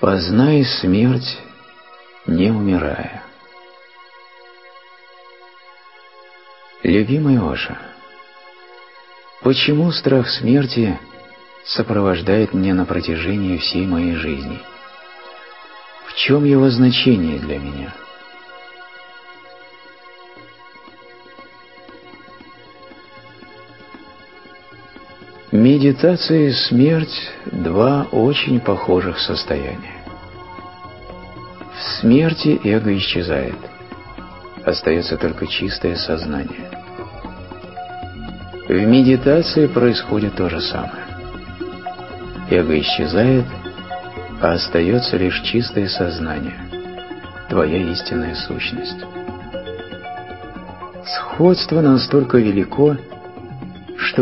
Познай 0.00 0.64
смерть, 0.64 1.40
не 2.24 2.52
умирая. 2.52 3.24
Любимый 6.84 7.36
Оша, 7.38 7.76
почему 9.42 9.90
страх 9.90 10.28
смерти 10.28 10.96
сопровождает 11.64 12.54
меня 12.54 12.74
на 12.74 12.84
протяжении 12.84 13.56
всей 13.56 13.86
моей 13.86 14.14
жизни? 14.14 14.60
В 16.06 16.14
чем 16.14 16.44
его 16.44 16.70
значение 16.70 17.40
для 17.40 17.58
меня? 17.58 17.92
Медитация 25.50 26.48
и 26.48 26.52
смерть– 26.52 27.32
два 27.46 28.06
очень 28.12 28.60
похожих 28.60 29.18
состояния. 29.18 29.96
В 31.74 32.00
смерти 32.00 32.60
эго 32.64 32.94
исчезает, 32.98 33.56
остается 34.62 35.16
только 35.16 35.46
чистое 35.46 35.96
сознание. 35.96 36.70
В 38.68 38.74
медитации 38.74 39.66
происходит 39.68 40.34
то 40.36 40.50
же 40.50 40.60
самое. 40.60 41.06
Эго 42.50 42.78
исчезает, 42.80 43.46
а 44.42 44.52
остается 44.52 45.16
лишь 45.16 45.40
чистое 45.40 45.88
сознание, 45.88 46.58
твоя 47.48 47.78
истинная 47.90 48.34
сущность. 48.34 49.02
Сходство 51.06 51.80
настолько 51.80 52.36
велико, 52.36 52.96
что 52.96 53.17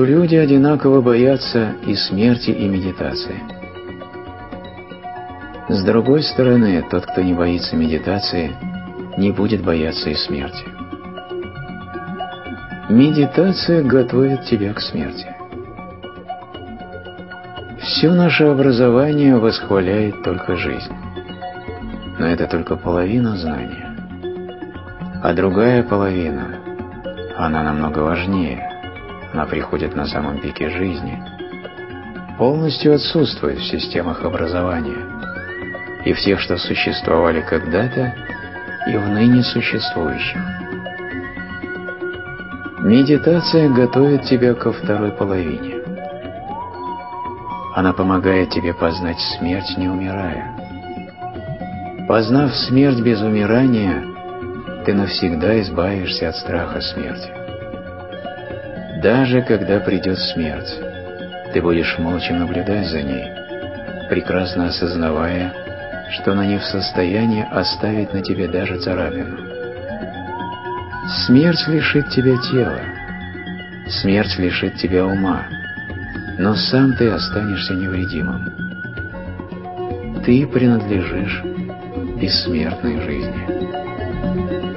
люди 0.05 0.35
одинаково 0.35 1.01
боятся 1.01 1.75
и 1.87 1.95
смерти, 1.95 2.51
и 2.51 2.69
медитации. 2.69 3.41
С 5.69 5.83
другой 5.85 6.23
стороны, 6.23 6.85
тот, 6.91 7.07
кто 7.07 7.23
не 7.23 7.33
боится 7.33 7.77
медитации, 7.77 8.55
не 9.17 9.31
будет 9.31 9.65
бояться 9.65 10.11
и 10.11 10.15
смерти. 10.15 10.65
Медитация 12.89 13.83
готовит 13.83 14.45
тебя 14.45 14.75
к 14.75 14.81
смерти. 14.81 15.27
Все 17.81 18.13
наше 18.13 18.45
образование 18.45 19.39
восхваляет 19.39 20.23
только 20.23 20.57
жизнь. 20.57 20.93
Но 22.19 22.27
это 22.27 22.47
только 22.47 22.77
половина 22.77 23.37
знания. 23.37 23.97
А 25.23 25.33
другая 25.33 25.83
половина, 25.83 26.59
она 27.37 27.63
намного 27.63 28.01
важнее– 28.01 28.71
она 29.33 29.47
приходит 29.47 29.95
на 29.95 30.07
самом 30.07 30.39
пике 30.39 30.71
жизни, 30.71 31.23
полностью 32.39 32.95
отсутствует 32.95 33.59
в 33.59 33.71
системах 33.71 34.25
образования 34.25 34.99
и 36.05 36.13
всех, 36.13 36.41
что 36.41 36.57
существовали 36.57 37.41
когда-то 37.41 38.15
и 38.89 38.97
в 38.97 39.09
ныне 39.09 39.43
существующих. 39.43 40.41
Медитация 42.83 43.69
готовит 43.69 44.23
тебя 44.25 44.55
ко 44.55 44.73
второй 44.73 45.11
половине. 45.11 45.83
Она 47.75 47.93
помогает 47.93 48.51
тебе 48.51 48.73
познать 48.73 49.19
смерть, 49.39 49.77
не 49.77 49.89
умирая. 49.89 50.57
Познав 52.07 52.55
смерть 52.55 53.01
без 53.01 53.21
умирания, 53.21 54.05
ты 54.85 54.95
навсегда 54.95 55.61
избавишься 55.61 56.29
от 56.29 56.37
страха 56.37 56.81
смерти. 56.81 57.46
Даже 59.03 59.43
когда 59.43 59.79
придет 59.81 60.19
смерть, 60.19 60.73
ты 61.53 61.61
будешь 61.61 61.99
молча 61.99 62.33
наблюдать 62.33 62.87
за 62.87 63.03
ней, 63.03 63.31
прекрасно 64.09 64.69
осознавая, 64.69 65.53
что 66.13 66.33
она 66.33 66.47
не 66.47 66.59
в 66.59 66.65
состоянии 66.65 67.47
оставить 67.51 68.15
на 68.15 68.23
тебе 68.23 68.49
даже 68.49 68.79
царапину. 68.79 69.37
Смерть 71.27 71.69
лишит 71.69 72.09
тебя 72.09 72.37
тела, 72.51 72.81
смерть 74.01 74.39
лишит 74.39 74.77
тебя 74.77 75.05
ума, 75.05 75.47
но 76.39 76.55
сам 76.55 76.95
ты 76.95 77.11
останешься 77.11 77.75
невредимым. 77.75 78.51
Ты 80.25 80.47
принадлежишь 80.47 81.43
бессмертной 82.19 83.01
жизни. 83.03 84.76